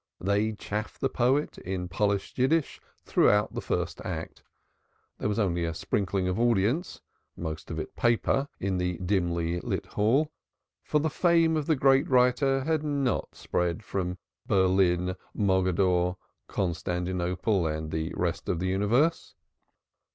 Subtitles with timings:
[0.19, 4.41] They chaffed the poet in polished Yiddish throughout the first two acts.
[5.19, 7.01] There was only a sprinkling of audience
[7.37, 10.31] (most of it paper) in the dimly lit hall,
[10.81, 14.17] for the fame of the great writer had not spread from
[14.47, 16.15] Berlin, Mogadore,
[16.47, 19.35] Constantinople and the rest of the universe.